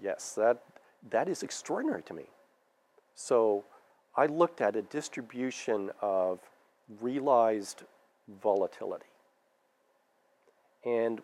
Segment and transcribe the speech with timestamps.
[0.00, 0.62] Yes, that,
[1.10, 2.24] that is extraordinary to me.
[3.14, 3.64] So
[4.16, 6.40] I looked at a distribution of
[7.00, 7.82] realized
[8.42, 9.06] volatility.
[10.84, 11.20] And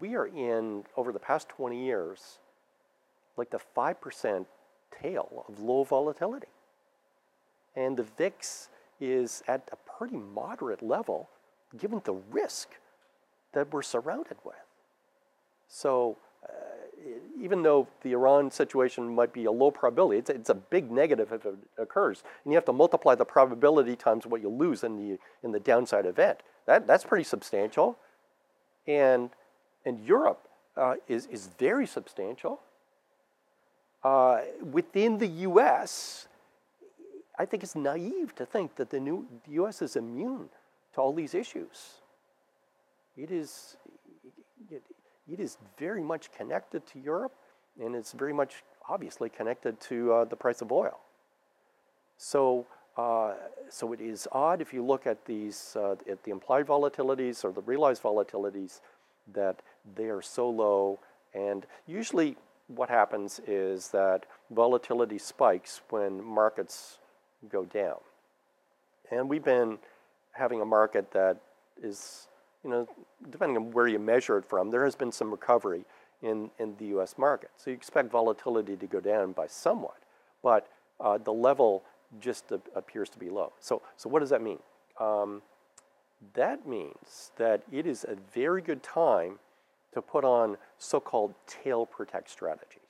[0.00, 2.38] we are in, over the past 20 years,
[3.36, 4.46] like the 5%
[5.02, 6.48] tail of low volatility.
[7.74, 8.68] And the VIX
[9.00, 11.28] is at a pretty moderate level
[11.76, 12.68] given the risk
[13.52, 14.54] that we're surrounded with.
[15.68, 16.18] So
[17.40, 21.32] even though the Iran situation might be a low probability, it's, it's a big negative
[21.32, 22.22] if it occurs.
[22.44, 25.60] And you have to multiply the probability times what you lose in the, in the
[25.60, 26.40] downside event.
[26.66, 27.98] That, that's pretty substantial.
[28.86, 29.30] And,
[29.84, 32.60] and Europe uh, is, is very substantial.
[34.04, 36.26] Uh, within the US,
[37.38, 40.48] I think it's naive to think that the, new, the US is immune
[40.94, 42.00] to all these issues.
[43.16, 43.76] It is,
[45.32, 47.32] it, is very much connected to Europe,
[47.80, 50.98] and it's very much obviously connected to uh, the price of oil.
[52.18, 52.66] So,
[52.96, 53.34] uh,
[53.68, 57.52] so it is odd if you look at these, uh, at the implied volatilities or
[57.52, 58.80] the realized volatilities,
[59.32, 59.62] that
[59.96, 61.00] they are so low.
[61.34, 62.36] And usually,
[62.68, 66.98] what happens is that volatility spikes when markets
[67.48, 67.98] go down.
[69.10, 69.78] And we've been
[70.32, 71.38] having a market that
[71.82, 72.28] is
[72.64, 72.88] you know,
[73.30, 75.84] depending on where you measure it from, there has been some recovery
[76.22, 77.50] in, in the US market.
[77.56, 79.98] So you expect volatility to go down by somewhat,
[80.42, 80.68] but
[81.00, 81.82] uh, the level
[82.20, 83.52] just appears to be low.
[83.60, 84.58] So, so what does that mean?
[85.00, 85.42] Um,
[86.34, 89.38] that means that it is a very good time
[89.92, 92.80] to put on so-called tail protect strategies.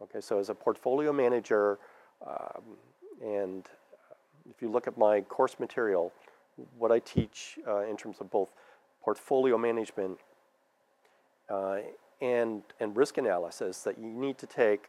[0.00, 1.78] Okay, so as a portfolio manager,
[2.26, 2.62] um,
[3.22, 3.68] and
[4.50, 6.12] if you look at my course material,
[6.78, 8.50] what I teach uh, in terms of both
[9.02, 10.18] portfolio management
[11.48, 11.78] uh,
[12.20, 14.88] and, and risk analysis that you need to take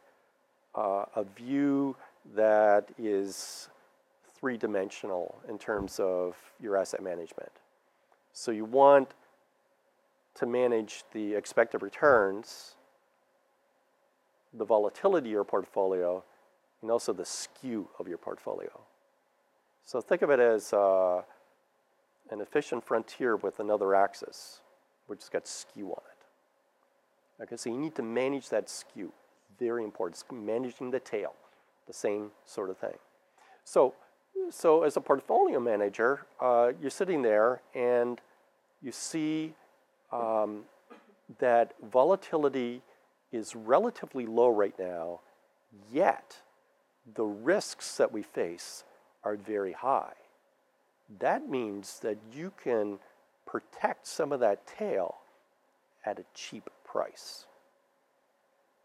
[0.74, 1.96] uh, a view
[2.34, 3.68] that is
[4.38, 7.52] three dimensional in terms of your asset management.
[8.32, 9.14] So you want
[10.34, 12.74] to manage the expected returns,
[14.52, 16.22] the volatility of your portfolio,
[16.82, 18.80] and also the skew of your portfolio.
[19.84, 21.22] So think of it as uh,
[22.30, 24.60] an efficient frontier with another axis,
[25.06, 27.42] which has got skew on it.
[27.42, 29.12] Okay, so you need to manage that skew.
[29.58, 30.16] Very important.
[30.16, 31.34] It's managing the tail,
[31.86, 32.96] the same sort of thing.
[33.64, 33.94] So,
[34.50, 38.20] so as a portfolio manager, uh, you're sitting there and
[38.82, 39.54] you see
[40.12, 40.64] um,
[41.38, 42.82] that volatility
[43.32, 45.20] is relatively low right now,
[45.92, 46.38] yet
[47.14, 48.84] the risks that we face
[49.24, 50.12] are very high
[51.20, 52.98] that means that you can
[53.46, 55.16] protect some of that tail
[56.04, 57.46] at a cheap price.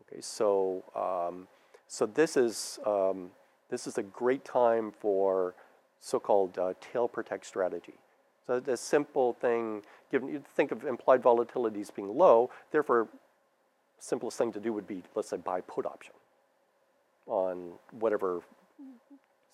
[0.01, 1.47] Okay, so um,
[1.87, 3.31] so this is um,
[3.69, 5.55] this is a great time for
[5.99, 7.95] so-called uh, tail protect strategy.
[8.47, 13.07] So the simple thing, given you think of implied volatilities being low, therefore,
[13.99, 16.13] simplest thing to do would be let's say buy put option
[17.27, 18.41] on whatever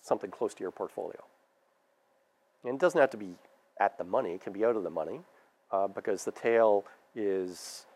[0.00, 1.22] something close to your portfolio.
[2.64, 3.34] And it doesn't have to be
[3.80, 5.20] at the money, it can be out of the money
[5.70, 6.84] uh, because the tail
[7.14, 7.86] is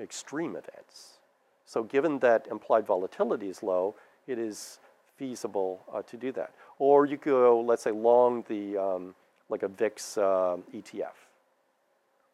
[0.00, 1.18] extreme events.
[1.66, 3.94] So given that implied volatility is low,
[4.26, 4.78] it is
[5.16, 6.52] feasible uh, to do that.
[6.78, 9.14] Or you go, let's say, long the, um,
[9.48, 11.14] like a VIX uh, ETF,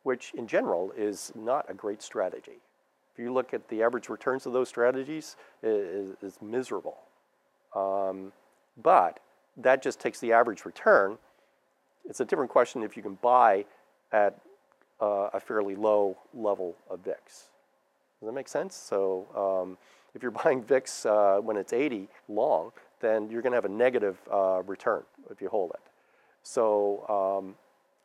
[0.03, 2.59] which in general is not a great strategy.
[3.13, 6.99] If you look at the average returns of those strategies, it is, is miserable.
[7.75, 8.33] Um,
[8.83, 9.21] but
[9.57, 11.19] that just takes the average return
[12.09, 13.65] it's a different question if you can buy
[14.13, 14.39] at
[15.01, 17.19] uh, a fairly low level of VIX.
[17.27, 18.75] Does that make sense?
[18.75, 19.79] So um,
[20.15, 23.69] if you're buying VIX uh, when it's 80 long, then you're going to have a
[23.69, 25.81] negative uh, return if you hold it.
[26.43, 27.55] So, um,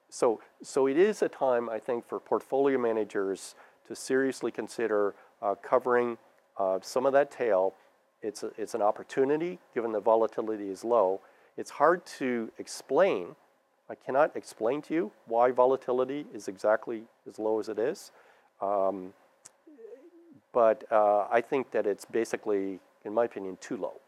[0.09, 3.56] so, so it is a time, I think, for portfolio managers
[3.88, 6.18] to seriously consider uh, covering
[6.57, 7.74] uh, some of that tail.
[8.21, 11.21] It's, a, it's an opportunity, given the volatility is low.
[11.57, 13.36] It's hard to explain
[13.89, 18.11] I cannot explain to you why volatility is exactly as low as it is.
[18.61, 19.13] Um,
[20.53, 23.99] but uh, I think that it's basically, in my opinion, too low,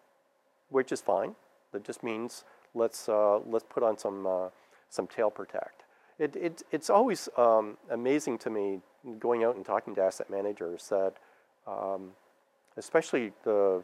[0.70, 1.36] which is fine.
[1.74, 2.44] That just means
[2.74, 4.50] let's, uh, let's put on some, uh,
[4.90, 5.84] some tail protect.
[6.18, 8.80] It, it, it's always um, amazing to me
[9.20, 11.14] going out and talking to asset managers that,
[11.68, 12.12] um,
[12.78, 13.84] especially the,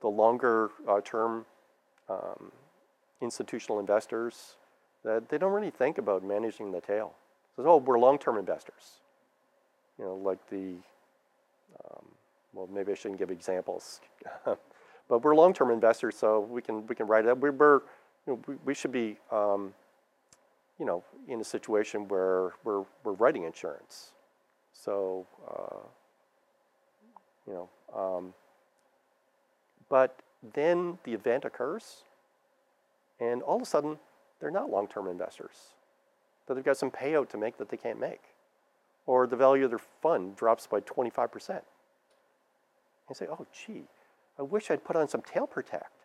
[0.00, 1.46] the longer uh, term
[2.08, 2.50] um,
[3.20, 4.56] institutional investors,
[5.04, 7.14] that they don't really think about managing the tail.
[7.56, 9.00] So, oh, we're long-term investors.
[9.98, 10.76] You know, like the
[11.84, 12.04] um,
[12.52, 14.00] well, maybe I shouldn't give examples,
[14.44, 17.38] but we're long-term investors, so we can we can write it up.
[17.38, 17.80] We, we're
[18.26, 19.74] you know, we, we should be um,
[20.78, 24.12] you know in a situation where we're we're writing insurance,
[24.72, 25.86] so uh,
[27.46, 27.68] you know.
[27.94, 28.34] Um,
[29.88, 30.20] but
[30.54, 32.04] then the event occurs,
[33.20, 33.98] and all of a sudden
[34.40, 35.74] they're not long-term investors.
[36.46, 38.22] That they've got some payout to make that they can't make,
[39.06, 41.64] or the value of their fund drops by 25 percent.
[43.08, 43.84] And say, oh, gee,
[44.38, 46.04] I wish I'd put on some tail protect.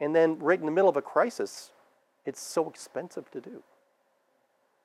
[0.00, 1.70] And then, right in the middle of a crisis,
[2.24, 3.62] it's so expensive to do.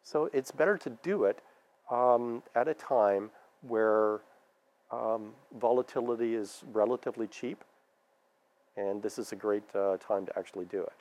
[0.03, 1.42] So it's better to do it
[1.89, 3.31] um, at a time
[3.62, 4.21] where
[4.92, 7.63] um, volatility is relatively cheap,
[8.77, 10.94] and this is a great uh, time to actually do it.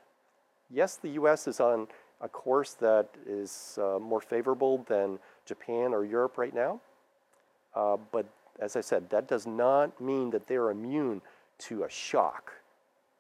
[0.71, 1.89] Yes, the US is on
[2.21, 6.81] a course that is uh, more favorable than Japan or Europe right now,
[7.75, 8.27] uh, but
[8.61, 11.21] as I said, that does not mean that they're immune
[11.59, 12.53] to a shock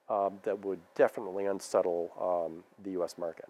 [0.08, 3.48] um, that would definitely unsettle um, the US market.